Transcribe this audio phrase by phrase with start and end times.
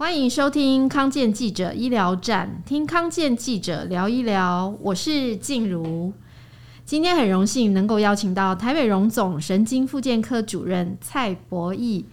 [0.00, 4.72] 欢迎收听康健记者医疗站，听康健记者聊一聊。
[4.80, 6.12] 我是静茹，
[6.84, 12.04] 今天很荣幸能够邀请到台北荣总神经复健科主任蔡博义，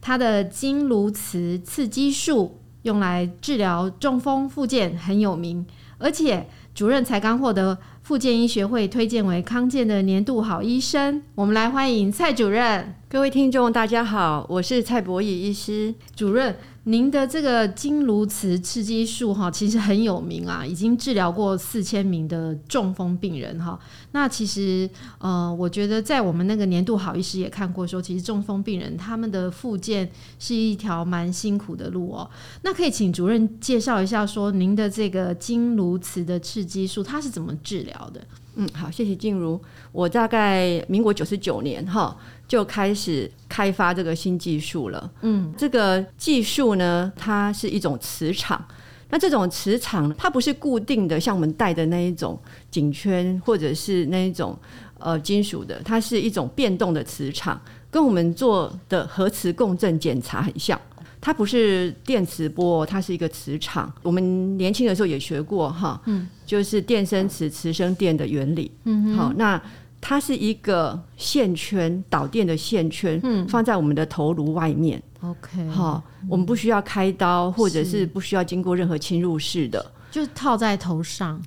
[0.00, 5.66] 他的经颅磁刺激术用来治疗中风复健很有名，
[5.98, 6.46] 而且
[6.76, 11.20] 主任才刚获得复健医学会推荐为康健的年度好医生。
[11.34, 12.94] 我们来欢迎蔡主任。
[13.08, 16.56] 各位听众，大家好，我是蔡博义医师，主任。
[16.88, 23.76] 您的这个经颅磁刺激术哈，其实很有名啊，已经治疗过四千名的中风病人哈。
[24.12, 32.30] 那其实呃，我觉得在我们那个年度好医师也看过说，其实中风病人他们的复健是一条蛮辛苦的路哦。
[32.62, 38.24] 那可以请主任介绍一下说，您的这个经颅磁的刺激术它是怎么治疗的？
[38.56, 39.60] 嗯，好，谢谢静茹。
[39.92, 42.16] 我大概民国九十九年哈
[42.48, 45.10] 就开始开发这个新技术了。
[45.20, 48.62] 嗯，这个技术呢，它是一种磁场。
[49.08, 52.36] 那这种磁场它不是固定的，像我们戴的那一种
[52.70, 54.58] 颈圈或者是那一种
[54.98, 57.60] 呃金属的，它是一种变动的磁场，
[57.90, 60.80] 跟我们做的核磁共振检查很像。
[61.26, 63.92] 它不是电磁波，它是一个磁场。
[64.00, 68.70] 我们年轻的时候也学过哈，嗯，就是电生磁，磁生电的原理。
[68.84, 69.60] 嗯，好，那
[70.00, 75.02] 它是一个线圈导电的线圈，嗯，放在我们的头颅外面。
[75.20, 81.42] OK，好，我们不需要开刀，或者是不需要经过任何侵入式的，就套在头上。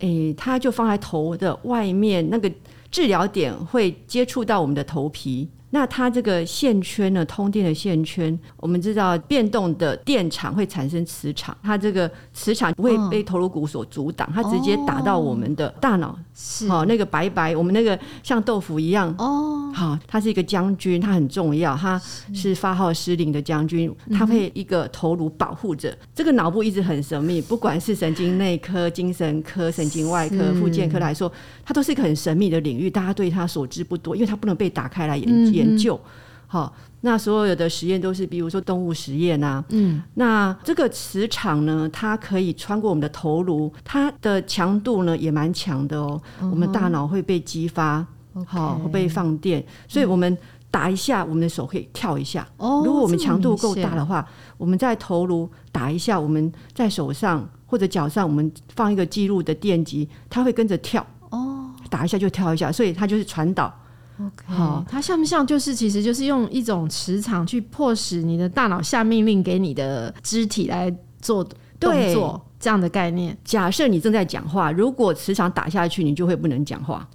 [0.00, 2.52] 诶、欸，它就放在头的外面，那个
[2.90, 5.48] 治疗点会接触到我们的头皮。
[5.74, 16.16] 那它这个线圈呢，通电的线圈，我们知道变动的电场会产生磁场，它这个磁场不会被头颅骨所阻挡，它直接打到我们的大脑。
[16.32, 19.12] 是，好，那个白白，我们那个像豆腐一样。
[19.18, 22.00] 哦，好，它是一个将军，它很重要，它
[22.32, 25.92] 是发号施令的将军，它会一个头颅保护着。
[26.14, 31.32] 这个脑部一直很神秘，不管是神经内科、精神科、神经外科、复健科来说，
[31.64, 35.63] 它都是一个很神秘的领域，大家对它所知不多，因为它不能被打开来研究。
[35.64, 35.98] 研究，
[36.46, 48.06] 好，那所有的实验都是，比如说动物实验啊，嗯，那这个磁场呢，它可以穿过我们的头颅，它的强度呢也蛮强的哦，我们大脑会被激发，
[48.46, 50.36] 好，会被放电，所以我们
[50.70, 52.46] 打一下，我们的手可以跳一下。
[52.56, 54.26] 哦，如果我们强度够大的话，
[54.56, 61.04] 我们在头颅打一下，我们在手上或者脚上，我们放一个记录的电极，它会跟着跳。
[61.30, 63.72] 哦，打一下就跳一下，所以它就是传导。
[64.20, 71.42] OK，好，它像不像就是其实就是用一种磁场去迫使你的大脑下命令给你的肢体来做
[71.80, 73.36] 动作，这样的概念。
[73.44, 77.08] 假设你正在讲话，如果磁场打下去，你就会不能讲话。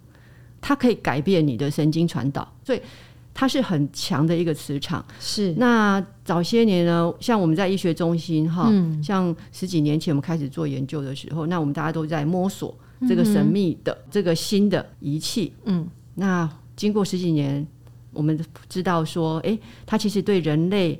[0.60, 2.82] 它可以改变你的神经传导，所以
[3.34, 5.04] 它是很强的一个磁场。
[5.22, 5.54] 是。
[5.54, 12.78] 那早些年呢，像我们在医学中心哈，嗯、像十几年前我们开始做研究的时候，那我们大家都在摸索
[13.08, 15.54] 这个神秘的、嗯、这个新的仪器。
[15.64, 16.50] 嗯，那。
[16.79, 17.67] 经过十几年，
[18.13, 20.97] 我们知道说，哎、欸，它其实对人类，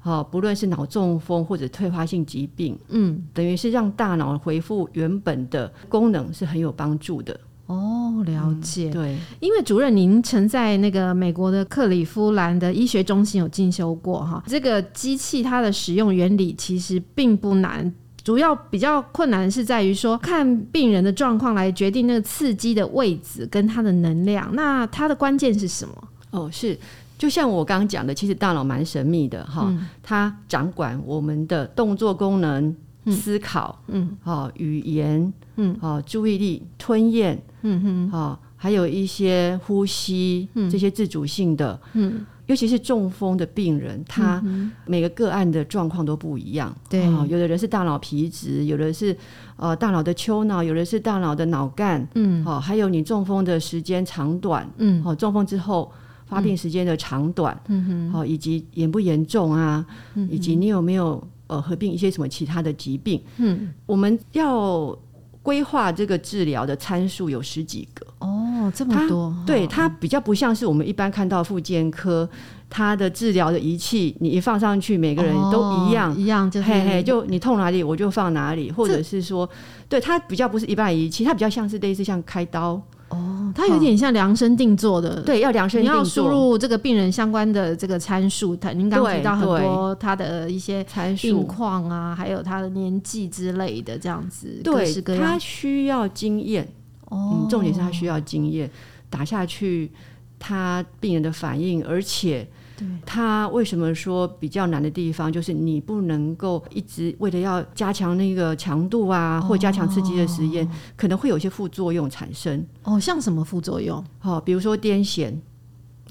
[0.00, 7.38] 哈，不论是脑中风或者退化性疾病，嗯，等于是让大脑恢复原本的功能是很有帮助的。
[7.66, 8.88] 哦，了解。
[8.88, 17.92] 嗯、对，因为主任您曾在那个美国的克里夫兰的医学中心有进修过哈，这个机器它的使用原理其实并不难。
[18.28, 24.54] 主要比较困难是在于说，看病人的状况来决定那个刺激的位置跟它的能量。
[24.54, 26.08] 那它的关键是什么？
[26.32, 26.78] 哦，是
[27.16, 42.26] 就像我刚刚讲的，其实大脑蛮神秘的哈，嗯、它掌管我们的动作功能、嗯、思考，嗯，好，语言，嗯，好，注意力、吞咽，嗯哼，好，还有一些呼吸，嗯、这些自主性的，嗯。
[42.48, 44.42] 尤其是中风的病人，他
[44.84, 46.74] 每个个案的状况都不一样。
[46.88, 49.16] 对、有的人是大脑皮质，有的是
[49.56, 52.08] 呃大脑的丘脑，有的是大脑的脑干。
[52.14, 54.68] 嗯，好，还有你中风的时间长短。
[54.78, 55.92] 嗯，好，中风之后
[56.26, 57.58] 发病时间的长短。
[57.68, 59.84] 嗯哼，好，以及严不严重啊？
[60.14, 63.22] 嗯，以及你有没有呃合并一些什么其他的疾病？
[63.36, 64.98] 嗯，我们要。
[65.40, 72.28] 规划这个治疗的参数有十几个哦，这么多，它对它比较不像是我们一般看到复健科，
[72.68, 79.48] 它的治疗的仪器，你一放上去，每个人都一样，哦、一样就嘿嘿，就你痛哪里我就放哪里，或者是说，
[79.88, 82.80] 对它比较不是一般仪器，它比较像是类似像开刀。
[83.10, 85.98] 哦，它有点像量身定做的，对，要量身定做。
[85.98, 94.60] 你要输入这个病人相关的这个参数，它您刚刚提到很多他的一些参数、病况啊，还有他的年纪之类的，这样子。
[94.62, 96.68] 对，他需要经验。
[97.10, 98.70] 哦，重点是他需要经验，
[99.10, 99.90] 打下去
[100.38, 112.64] 他病人的反应，而且对，它为什么说比较难的地方，就是你不能够一直为了要加强那个强度啊，或加强刺激的实验，哦、可能会有一些副作用产生。
[112.84, 114.04] 哦，像什么副作用？
[114.22, 115.34] 哦，比如说癫痫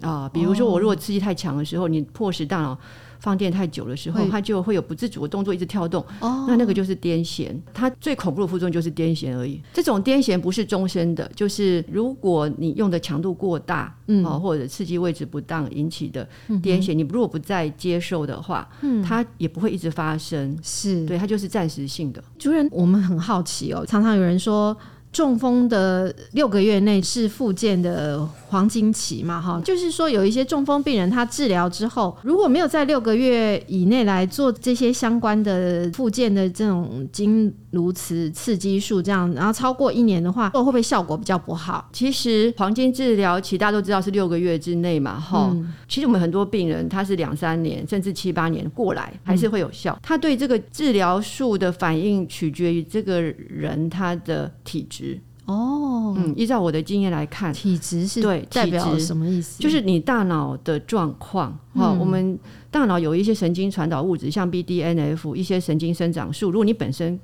[0.01, 2.77] 啊，比如说我如果刺激太强的时候，你迫使大脑。
[3.19, 7.55] 放电太久的时候，它就会有不自主的动作一直跳动，哦、那那个就是癫痫。
[7.73, 9.61] 它最恐怖的副作用就是癫痫而已。
[9.73, 16.27] 这种癫痫不是终身的，就是如果你用的强度过大，嗯，或者刺激位置不当引起的
[16.61, 20.57] 癫痫，嗯、你如果不再接受的话，嗯，它也不会一直发生。
[20.61, 22.23] 是，对，它就是暂时性的。
[22.37, 24.75] 主任，我们很好奇哦，常常有人说。
[25.17, 29.41] 中风的六个月内是复健的黄金期嘛？
[29.41, 41.89] 哈，就是说有一些中风病人，他治疗之后，如果没有在六个月以内来做这些相关的复健的这种经颅磁刺激术，这样，然后超过一年的话，会不会效果比较不好？
[41.91, 45.73] 其实黄金治疗期大家都知道是六个月之内嘛，哈、嗯。
[45.87, 49.93] 其实我们很多病人他是两三年甚至七八年过来还是会有效。
[49.93, 55.06] 嗯、他对这个治疗术的反应取决于这个人他的体质。
[55.47, 59.63] 哦，嗯，依照我的经验来看，体质是对代表什么意思？
[59.63, 61.51] 就是你大脑的状况。
[61.73, 62.37] 哈、嗯，我们
[62.69, 66.51] 大脑有一些神经传导物质，像 BDNF，一些神经生长素。
[66.51, 67.17] 如果你本身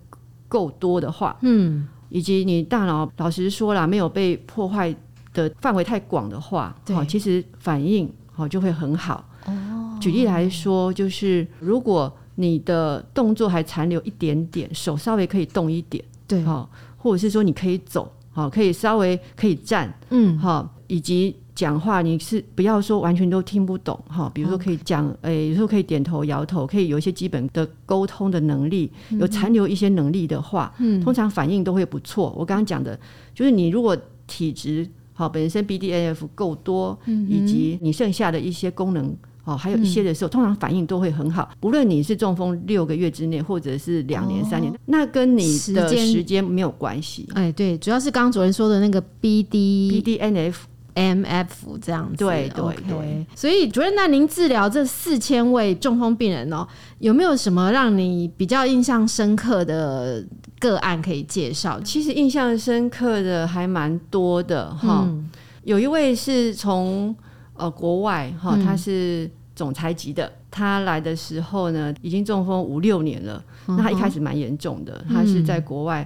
[0.47, 4.95] 够多的话，嗯，以及你大脑老实说啦，没有被破坏
[5.33, 9.27] 的范围太广的话，对，其实反应好就会很好。
[9.47, 16.69] 哦，举例来说，就是如果你的动作还残留一点点，手稍微可以动一点，对，哈。
[17.03, 28.89] 或者是说你可以走，好，可以稍微可以站，嗯，好，以及讲话，你是不要说完全都听不懂，哈，比如说可以讲，诶、欸，有时候可以点头摇头，可以有一些基本的沟通的能力，
[29.19, 32.33] 有残留一些能力的话，嗯，通常反应都会不错。
[32.37, 32.97] 我刚刚讲的，
[33.35, 39.13] 就是你如果体质好，本身 BDNF 够多，以及你剩下的一些功能。
[39.45, 41.49] 哦，还有一些的时候，嗯、通常反应都会很好。
[41.59, 45.43] 不论你是中风六个月之内，或者是两年、三年，哦、那跟你
[45.73, 47.27] 的时间没有关系。
[47.33, 52.23] 哎，对，主要是刚刚主任说的那个 B D B D N F M F 这样子。
[52.23, 52.97] 对对对。
[52.97, 56.65] Okay 所以主任，那您治疗这四千位中风病人哦，
[56.99, 60.25] 有没有什么让你比较印象深刻的
[60.57, 61.81] 个案可以介绍？
[61.81, 65.03] 其实印象深刻的还蛮多的哈。
[65.05, 65.29] 嗯、
[65.65, 67.13] 有一位是从。
[67.55, 70.25] 呃，国外哈，他是总裁级的。
[70.25, 73.43] 嗯、他来的时候呢，已经中风五六年了。
[73.67, 76.01] 那他一开始蛮严重的，他是在国外，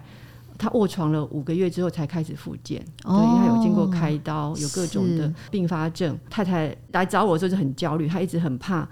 [0.49, 2.83] 嗯、他卧床了五个月之后才开始复健。
[3.03, 6.17] 哦、对，因为他有经过开刀，有各种的并发症。
[6.29, 8.88] 太太来找我的时候就很焦虑，他一直很怕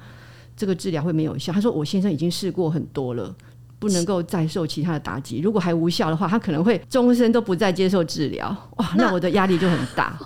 [0.56, 1.52] 这个治疗会没有效。
[1.52, 3.36] 他说：“我先生已经试过很多了，
[3.78, 5.40] 不能够再受其他的打击。
[5.42, 8.48] 如果还无效的话，他可能会终身都不再接受治疗。”
[8.78, 10.18] 哇，那我的压力就很大。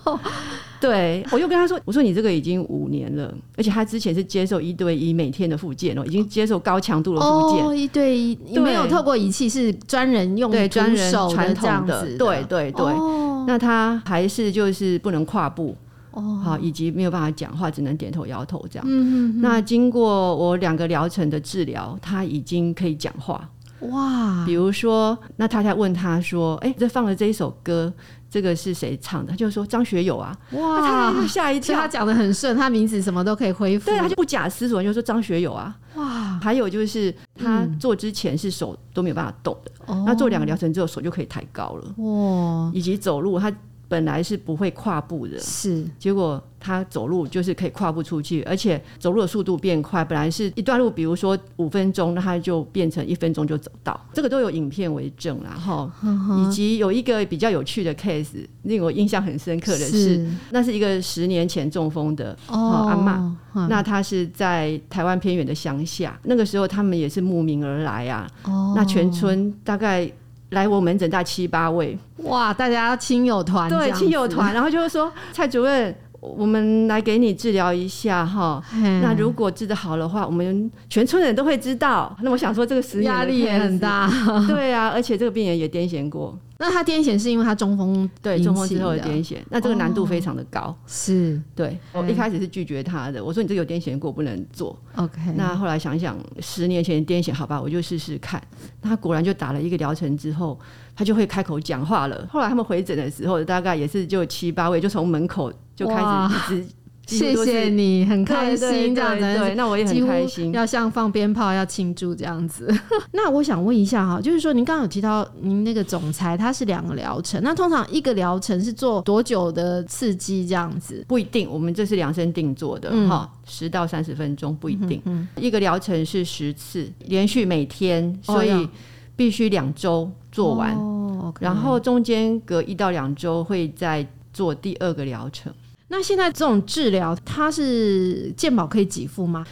[0.82, 7.66] 那对，我又跟他说：“我说你这个已经五年了，而且他之前是接受一对一每天的复健哦，已经接受高强度的复健。
[7.66, 12.86] 哦，一对一对没有透过仪器，是专人用对专人传统的，对对对。
[12.86, 15.76] 哦，那他还是就是不能跨步
[16.12, 18.86] 哦，好，以及没有办法讲话，只能点头摇头这样。
[18.88, 19.42] 嗯嗯。
[19.42, 23.50] 那经过我两个疗程的治疗，他已经可以讲话。
[23.82, 24.44] 哇！
[24.46, 27.94] 比如说，那太太问他说：“哎，这放了这一首歌。”
[28.30, 29.32] 这个是谁唱的？
[29.32, 43.52] 他就说张学友啊，哇，他吓一跳，他讲的很顺，他名字什么都可以恢复，对，他就不假思索就说张学友啊，哇，还有就是他做之前是手都没有办法动的，嗯、他做两个疗程之后手就可以抬高了，哇，以及走路他。
[43.90, 50.06] 本来是不会跨步的，是结果他走路就是可以跨步出去，而且走路的速度变快。
[50.06, 54.00] 本来是一段路，比如说五分钟，那他就变成一分钟就走到。
[54.14, 55.92] 这个都有影片为证啦，哈。
[56.04, 68.30] 嗯、以及有一个比较有趣的 case，令我印象很深刻的是，是那是一个十年前中风的哦阿嬷，嗯、那他是在台湾偏远的乡下，那个时候他们也是慕名而来啊。
[68.44, 70.08] 哦，那全村大概。
[70.50, 72.54] 来我门诊大概七八位，哇！
[72.54, 78.62] 大家亲友团，对，亲友团，然后就会说， 蔡主任，我们来给你治疗一下哈。
[79.02, 82.16] 那如果治得好的话，我们全村人都会知道。
[82.22, 84.10] 那我想说，这个实压力也很大。
[84.48, 86.38] 对啊，而且这个病人也癫痫过。
[86.62, 90.64] 那他癫痫是因为他中风，对，中风之后的癫痫，那这个难度非常的高。
[90.64, 94.78] 哦、是，对，我一开始是拒绝他的，我说你这有癫痫过，不能做。
[94.98, 98.42] OK，那后来想想，十年前癫痫，好吧，我就试试看。
[98.82, 100.60] 那他果然就打了一个疗程之后，
[100.94, 102.28] 他就会开口讲话了。
[102.30, 106.74] 后来他们回诊的时候，大概也是就七八位，就从门口就开始一直
[107.18, 109.22] 谢谢你，很开心这样子。
[109.22, 112.72] 对，那我也很开心，要像放鞭炮要庆祝这样子。
[113.12, 121.04] 那我想问一下哈，就是说您刚刚有提到您那个总裁他是两个疗程，那通常一个疗程是做多久的刺激这样子？
[121.08, 125.02] 不一定，我们这是量身定做的哈，十、嗯、到三十分钟不一定。
[125.06, 128.68] 嗯，嗯一个疗程是十次，连续每天，所以
[129.16, 130.76] 必须两周做完。
[130.76, 135.52] 哦，然后中间隔一到两周会再做第二个疗程。
[135.90, 139.46] 那现在这种治疗，它是健保可以给付吗？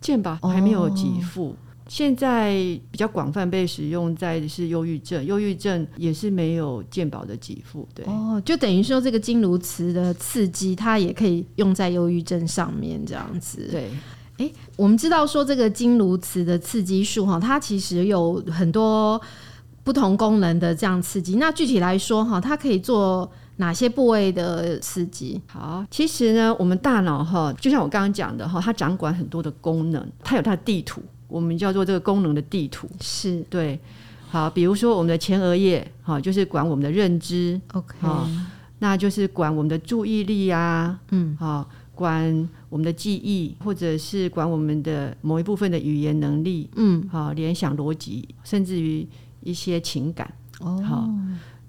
[0.00, 1.48] 健保还没有给付。
[1.48, 1.56] Oh.
[1.88, 2.52] 现在
[2.90, 7.88] 比较广泛被使用在的是忧郁症，忧郁症也是没有健保的给付。
[7.92, 13.68] 对，哦，oh, 就等于说这个金颅磁的刺激，它也可以用在忧郁症上面，这样子。
[13.70, 13.90] 对，
[14.38, 19.20] 哎，我们知道说这个金颅磁的刺激术哈，它其实有很多
[19.82, 21.34] 不同功能的这样刺激。
[21.34, 23.30] 那具体来说哈，它可以做。
[23.60, 25.38] 哪些部位的刺激？
[25.46, 32.88] 好，其实呢，我们大脑哈，就像我刚刚讲的哈，它掌管很多的功能，它有它的地图，我们叫做这个功能的地图。
[33.02, 33.44] 是。
[33.50, 33.78] 对，
[34.30, 37.94] 好，比如说我们的前额叶，哈，就是管我们的认知，OK，
[38.78, 49.06] 那就是管我们的注意力啊，嗯，好，管我们的记忆，或者是管我们的某一部分的语言能力，嗯，好，联想逻辑，甚至于
[49.42, 51.06] 一些情感，哦，好。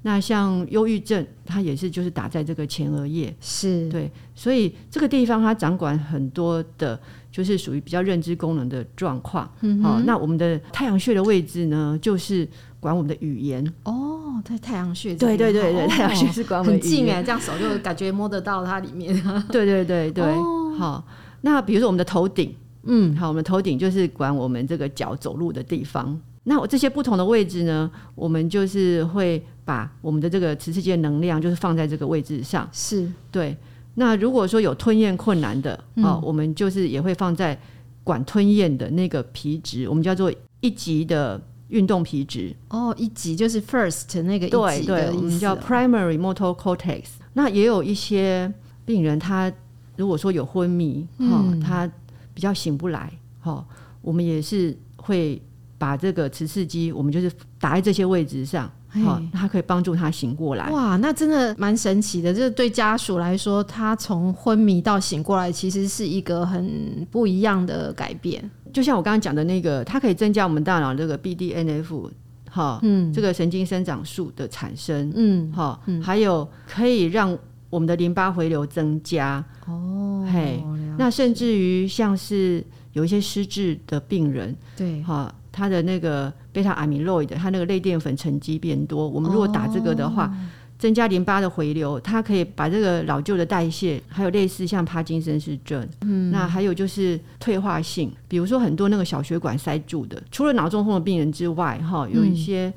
[0.04, 7.00] 那像忧郁症，它也是就是打在这个前额叶，是对，所以这个地方它掌管很多的，
[7.32, 9.48] 就是属于比较认知功能的状况。
[9.62, 12.48] 嗯哼，好，那我们的太阳穴的位置呢，就是
[12.80, 13.64] 管我们的语言。
[13.84, 19.14] 哦，在太阳穴，对对对对，太阳穴是管我们很近哎，这样手就感觉摸得到它里面。
[19.52, 21.08] 对对对对，哦、好，
[21.42, 22.56] 那比如说我们的头顶，
[22.86, 26.20] 嗯，好，我们头顶就是管我们这个脚走路的地方。
[26.44, 32.68] 那我这些不同的位置呢，我们就是会把我们的这个磁刺激的能量，就是放在这个位置上。
[32.74, 33.56] 是对。
[33.96, 37.58] 那如果说有吞咽困难的哦，我们就是也会放在
[38.04, 42.54] 管吞咽的那个皮质，我们叫做一级的运动皮质。
[42.68, 47.04] 哦，一级就是 first 那个一级的我们叫 primary motor cortex。
[47.34, 49.50] 那也有一些病人，他
[49.96, 51.90] 如果说有昏迷，哈、嗯哦，他
[52.34, 53.10] 比较醒不来，
[53.40, 53.66] 哈、哦，
[54.02, 55.42] 我们也是会。
[55.82, 58.72] 把这个磁刺激，我们就是打在这些位置上，
[59.04, 60.70] 好嘿，它可以帮助他醒过来。
[60.70, 62.34] 哇，那真的蛮神奇的。
[62.34, 68.50] 就是对家属来说，他从昏迷到醒过来，其实是一个很不一样的改变。
[68.74, 72.10] 就像我刚刚讲的那个，它可以增加我们大脑这个 BDNF，
[72.50, 77.38] 哈，嗯，这个神经生长素的产生，嗯，哈，还有可以让
[77.70, 79.44] 我们的淋巴回流增加。
[79.68, 80.64] 哦，嘿，
[80.98, 82.62] 那甚至于像是
[82.94, 85.34] 有一些失智的病人，对，哈。
[85.52, 89.08] 他的那个贝塔阿米洛伊的，它那个类淀粉沉积变多。
[89.08, 90.32] 我们如果打这个的话，哦、
[90.80, 102.74] 增加淋巴的回流，它可以把这个老旧的代谢，还有类似像帕金森氏症，嗯，那还有就是退化性，比如说很多那个小血管塞住的，除了脑中风的病人之外，哈，有一些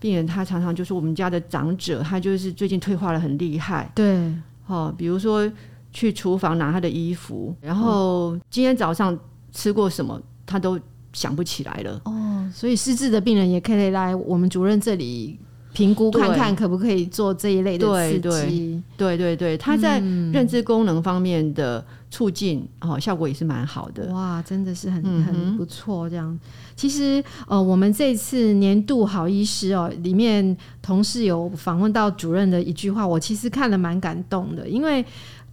[0.00, 4.34] 病人他常常就是我们家的长者，他就是最近退化的很厉害，对，
[4.66, 5.50] 哈，比如说
[5.92, 9.18] 去厨房拿他的衣服，然后今天早上
[9.52, 10.78] 吃过什么，他都。
[11.16, 15.38] 想不起来了哦，所以失智的病人也可以来我们主任这里
[15.72, 18.82] 评估看看，可不可以做这一类的刺激。
[18.98, 24.12] 对对对他在认知功能方面的促进哦，效果也是蛮好的。
[24.12, 26.08] 哇，真的是很很不错。
[26.10, 26.38] 这样，
[26.76, 35.02] 其实呃，我们这次年度好医师哦，里面同事有访问到主任的一句话，我其实看了蛮感动的，因为。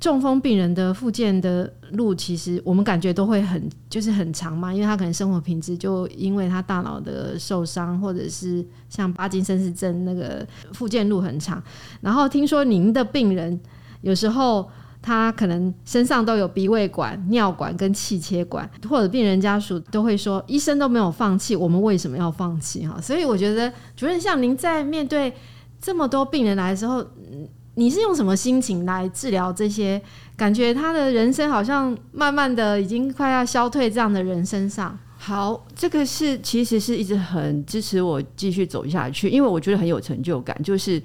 [0.04, 11.64] 中风病人的复健的路，其实我们感觉都会很就是很长嘛，因为他可能生活品质就因为他大脑的受伤，或者是像帕金森氏症那个复健路很长。
[12.02, 13.58] 然后听说您的病人
[14.02, 14.70] 有时候
[15.02, 22.86] 他可能身上都有鼻胃管、尿管跟气切管，或者病人家属都会说，医生都没有放弃，我们为什么要放弃？
[22.86, 25.34] 哈，所以我觉得主任像您在面对
[25.80, 27.48] 这么多病人来的时候，嗯。
[27.76, 30.02] 你是用什么心情来治疗这些？
[30.36, 34.98] 感觉他的人生好像慢慢的已经快要消退这样的人身上。
[35.16, 40.60] 好，这个是其实是一直很支持我继续走下去，因为我觉得很有成就感。
[40.64, 41.02] 就是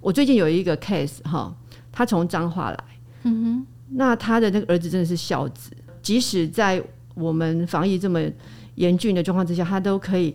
[0.00, 1.54] 我最近有一个 case 哈，
[1.92, 2.84] 他从彰化来，
[3.24, 5.70] 嗯哼，那他的那个儿子真的是孝子，
[6.00, 6.82] 即使在
[7.14, 8.20] 我们防疫这么
[8.76, 10.34] 严峻的状况之下，他都可以。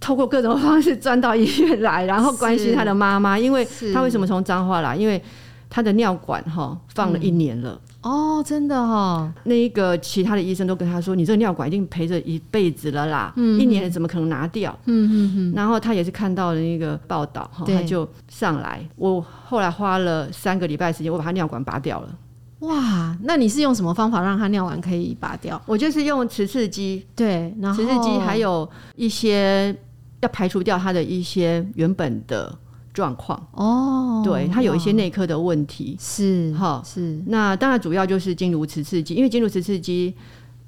[0.00, 4.96] 透过各种方式钻到医院来，然后关心他的妈妈，因为他为什么从彰化来？
[4.96, 5.22] 因为
[5.68, 7.78] 他的尿管哈放了一年了。
[8.00, 9.30] 哦，真的哈。
[9.42, 15.52] 那一个其他的医生都跟他说：“你这个尿管已经陪着一辈子了啦，一年怎么可能拿掉？”嗯嗯嗯。
[15.54, 18.80] 然后他也是看到了那个报道哈，他就上来。
[18.94, 22.08] 我后来花了三个礼拜时间，我把他尿管拔掉了。
[22.60, 25.60] 哇，那你是用什么方法让他尿管可以拔掉？
[25.66, 29.76] 我就是用磁刺激，对，然后磁刺激还有一些
[30.20, 32.56] 要排除掉他的一些原本的
[32.92, 33.40] 状况。
[33.52, 37.20] 哦，对，他有一些内科的问题，是哈，是。
[37.26, 40.14] 那当然主要就是经颅磁刺激，因为经颅磁刺激。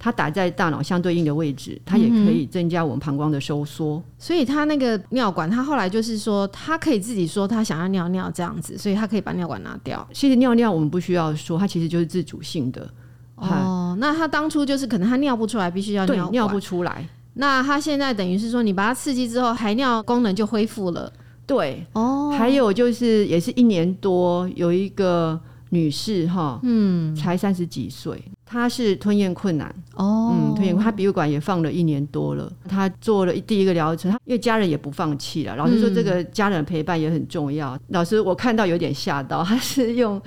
[0.03, 3.99] 它打在大脑相对应的位置，它也可以增加我们膀胱的收缩。
[3.99, 10.09] 嗯、所以他那个尿管，他后来就是说，他可以自己说他想要尿尿这样子，所以他可以把尿管拿掉。
[10.11, 12.91] 其实尿尿我们不需要说，它其实就是自主性的。
[13.37, 17.07] 哦，那他当初就是可能他尿不出来，必须要尿尿不出来。
[17.41, 21.11] 那他现在等于是说，你把它刺激之后，排尿功能就恢复了。
[21.47, 22.31] 对，哦。
[22.37, 28.23] 还有就是，也是一年多，有一个女士哈，嗯，才三十几岁。
[28.45, 32.53] 她是吞咽困难哦，嗯，吞咽，她鼻胃管也放了一年多了。
[32.69, 35.57] 她做了第一个疗程，他因为家人也不放弃了。
[35.57, 37.75] 老师说，这个家人陪伴也很重要。
[37.75, 40.21] 嗯、老师，我看到有点吓到， 他是用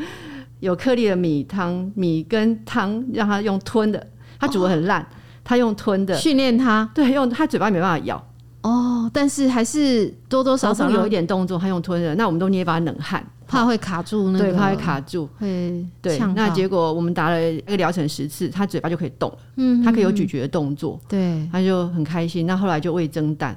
[0.61, 4.07] 有颗粒的米汤，米跟汤让他用吞的，
[4.39, 5.05] 他煮的很烂，哦、
[5.43, 8.23] 他用吞的训练他，对，用他嘴巴没办法咬
[8.61, 12.15] 哦，但是还是多多少少有一点动作，他用吞的。
[12.15, 13.25] 那我们都捏把冷汗。
[13.45, 16.17] 怕会卡住那个，对，怕会卡住，会对。
[16.33, 22.47] 那结果我们打了一个疗程十次，他嘴巴就可以动了，嗯，他可以有咀嚼的动作，对，他就很开心。
[22.47, 23.55] 那后来就喂蒸蛋。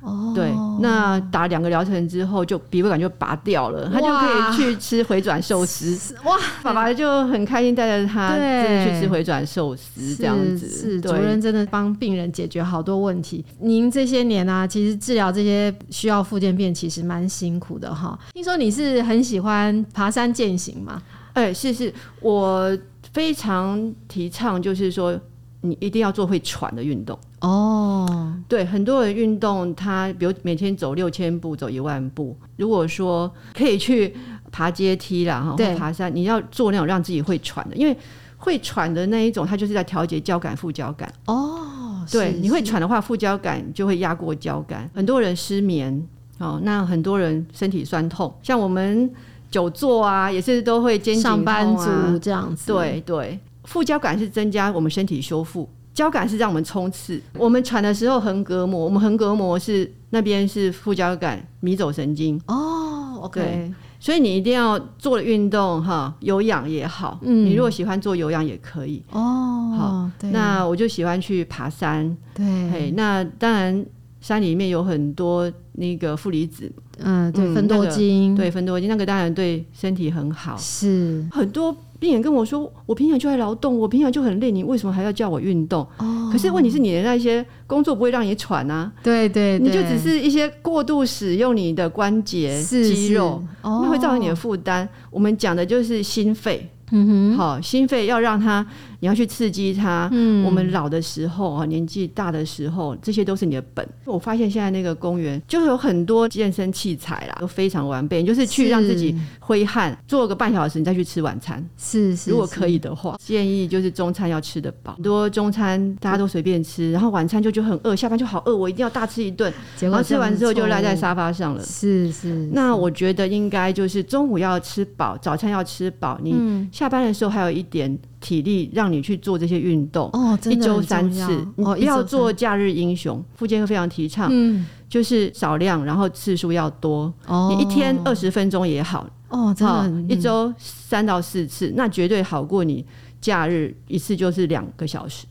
[0.00, 6.14] 哦，对，那打两个疗程之后，就鼻胃管就拔掉了，他就可以去吃回转寿司。
[6.24, 10.68] 哇，爸爸就很开心，带着他真的去吃回转寿司，这样子。
[10.68, 13.44] 是主任真的帮病人解决好多问题。
[13.60, 18.18] 您这些年啊，其实治疗这些需要复健病，其实蛮辛苦的哈。
[18.34, 21.02] 听说你是很喜欢爬山健行吗？
[21.32, 22.76] 哎，是是，我
[23.12, 25.18] 非常提倡，就是说
[25.60, 27.18] 你一定要做会喘的运动。
[27.40, 32.36] 哦，对，很多人运动，他比如每天走六千步，走一万步。
[32.56, 34.14] 如果说可以去
[34.50, 37.96] 爬阶梯啦，哈，或爬山，你要做那种让自己会喘的，因为
[38.36, 41.12] 会喘的那一种，它就是在调节交感副交感。
[41.26, 44.88] 哦，对，你会喘的话，副交感就会压过交感。
[44.94, 46.06] 很多人失眠，
[46.38, 49.10] 哦，那很多人身体酸痛，像我们
[49.50, 52.72] 久坐啊，也是都会肩颈痛啊，上班族这样子。
[52.72, 55.68] 对对，副交感是增加我们身体修复。
[55.92, 62.40] 交感是让我们冲刺，我们喘的时候横膈膜，我们横膈膜是那边是副交感迷走神经。
[62.46, 69.02] 哦，OK，所以你一定要做运动哈，有氧也好，嗯，你如果喜欢做有氧也可以。
[69.10, 73.84] 哦，好，对，那我就喜欢去爬山，对，嘿，那当然
[74.20, 81.26] 山里面有很多那个负离子，嗯，对，芬多精，对，芬多精，那个当然对身体很好，是。
[81.32, 81.76] 很多。
[81.98, 88.92] 病人跟我说：“我平常就爱劳动，我平常就很累，你为什么还要叫我运动？”哦，可是问题是你的那些工作不会让你喘啊。
[89.02, 94.88] 对对，對，你就只是一些过度使用你的关节、肌肉，那会造成你的负担。
[95.10, 96.70] 我们讲的就是心肺。
[96.90, 98.66] 嗯哼，好，心肺要让它，
[99.00, 100.08] 你要去刺激它。
[100.12, 103.86] 嗯，我们老的时候啊，年纪大的时候，这些都是你的本。
[104.04, 108.20] 我发现现在那个公园就有很多健身器材啦，都非常完备。
[108.20, 111.64] 你就是去让自己挥汗，做个半小时，你再去吃晚餐。
[111.76, 114.94] 是，是，如果可以的话，建议就是中餐要吃得饱。
[114.94, 119.52] 很多中餐大家都随便吃，然后晚餐就就很饿，下班就好饿，我一定要大吃一顿。
[119.80, 121.62] 然后吃完之后就赖在沙发上了。
[121.62, 122.48] 是是。
[122.52, 126.18] 那我觉得应该就是中午要吃饱，早餐要吃饱。
[126.22, 126.34] 你。
[126.36, 130.10] 嗯下班的时候还有一点体力，让你去做这些运动。
[130.12, 131.22] 哦，一周三次，
[131.56, 133.22] 哦不要做假日英雄。
[133.34, 137.12] 复健科非常提倡，嗯，就是少量，然后次数要多。
[137.26, 139.08] 哦，你一天二十分钟也好。
[139.28, 142.84] 哦，真的，一周三到四次，那绝对好过你
[143.20, 145.26] 假日一次就是两个小时。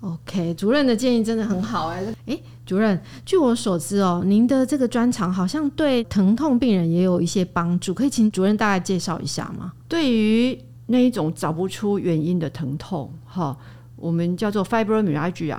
[0.00, 2.02] OK，主任的建议真的很好哎。
[2.26, 9.72] 哎，主任，据我所知哦，您的这个专长好像对疼痛病人也有一些帮助，可以请主任大概介绍一下吗？
[9.88, 10.56] 对于
[10.90, 13.54] 那一种找不出原因的疼痛，哈，
[13.94, 15.58] 我们叫做 fibromyalgia。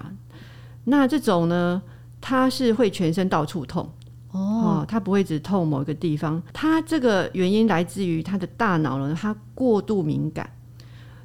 [0.85, 1.79] 那这种呢，
[2.19, 3.87] 它是会全身到处痛
[4.31, 6.41] 哦，它不会只痛某一个地方。
[6.51, 10.49] 它这个原因来自于它的大脑呢，它过度敏感。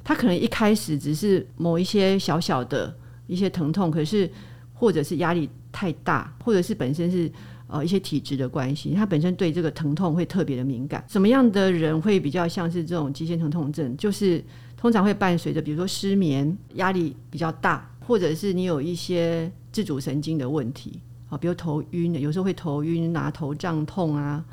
[0.03, 4.31] 它可能一开始只是某一些小小的一些疼痛，可是
[4.75, 7.31] 或者是压力太大，或者是本身是。
[7.67, 11.03] 呃，一些体质的关系，他本身对这个疼痛会特别的敏感。
[11.07, 13.97] 什么样的人会比较像是这种急性疼痛症？
[13.97, 14.43] 就是
[14.77, 24.45] 通常会伴随着，比如说失眠、压力比较大，或者是你有一些自主神经的问题啊，比如头晕的，有时候会头晕、拿头胀痛啊，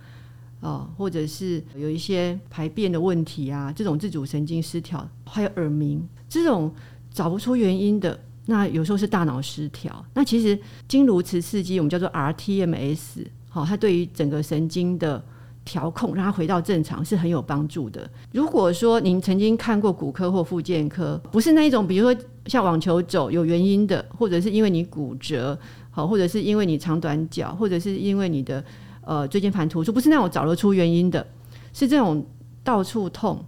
[0.61, 6.75] 哦，或者是有一些排便的问题啊，这种自主神经失调，还有耳鸣，这种
[7.13, 8.19] 找不出原因的。
[8.47, 10.05] 那有时候是大脑失调。
[10.15, 15.23] 那其实经颅磁刺激我们叫做 rTMS，好，它对于整个神经的
[15.65, 18.11] 调控，让它回到正常是很有帮助的。
[18.33, 25.57] 如果说您曾经看过骨科或复健科，不是那一种，比如说像网球肘有原因的，或者是因为你骨折，
[25.91, 28.65] 好，或者是因为你长短脚，或者是因为你的
[29.03, 31.25] 呃椎间盘突出，不是那种找得出原因的，
[31.73, 32.27] 是这种
[32.65, 33.45] 到处痛，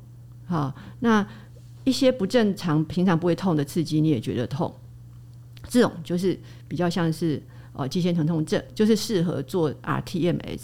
[0.47, 1.27] 好，那
[1.83, 4.73] 一些不正常、平常不会痛的刺激你也觉得痛，
[5.69, 10.61] 这种就是比较像是呃肌腱疼痛症，就是适合做 rTMS。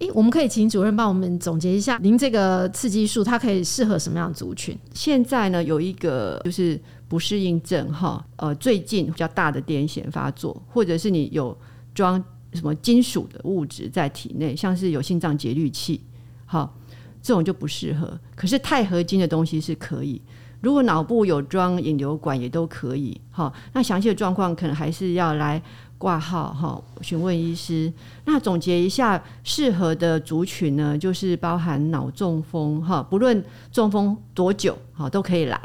[0.00, 4.78] 诶，我们可以请主任帮我们总结一下，您这个刺激术它可以适合什么样的族群？
[4.92, 6.78] 现在呢，有一个就是
[7.08, 11.56] 不适应症哈，呃，最近比较大的癫痫发作，或者是你有
[11.94, 16.02] 装什么金属的物质在体内，像是有心脏节律器，
[16.44, 16.78] 好，
[17.22, 18.20] 这种就不适合。
[18.34, 20.20] 可是钛合金的东西是可以，
[20.66, 23.20] 如果脑部有装引流管也都可以。
[23.30, 25.62] 好，那详细的状况可能还是要来。
[25.98, 27.90] 挂号哈，询问医师。
[28.26, 35.58] 那总结一下，适合的族群呢，就是包含脑中风哈，不论中风多久哈，都可以来。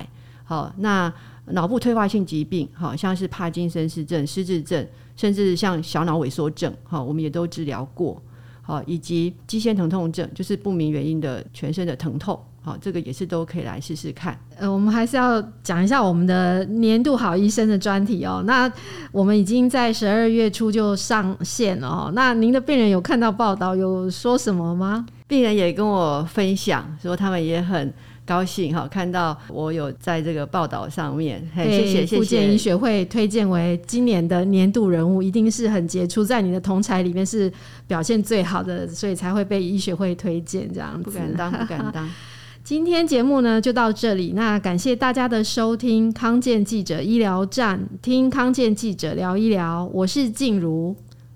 [0.46, 1.14] 好，那
[1.48, 4.88] 脑部退化性疾病，好像是帕金森氏症、失智症，
[5.18, 8.22] 甚至像小脑萎缩症，哈，我们也都治疗过。
[8.62, 12.42] 好，以及肌纤疼痛症，就是不明原因的全身的疼痛。
[12.63, 14.39] 好，这个也是都可以来试试看。
[14.56, 18.43] 呃，我们还是要讲一下我们的年度好医生的专题哦。
[18.45, 18.71] 那
[19.12, 22.12] 我们已经在十二月初就上线了哦。
[22.13, 25.06] 那您的病人有看到报道，有说什么吗？
[25.28, 27.91] 病人也跟我分享说，他们也很
[28.26, 31.41] 高兴哈，看到我有在这个报道上面。
[31.56, 32.17] 谢谢谢谢。
[32.17, 37.52] 复健医学会推荐为今年的年度人物，一定是很杰出，在你的同侪里面是
[37.88, 41.10] 表现最好的，所以才会被医学会推荐这样子。
[41.10, 42.08] 不敢当，不敢当。
[42.72, 50.96] 今天节目呢就到这里，那感谢大家的收听，康健记者医疗站，听康健记者聊一聊，我是静茹，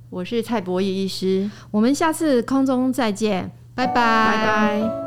[0.10, 5.05] 我是蔡博义医师，我们下次空中再见，拜拜，拜拜。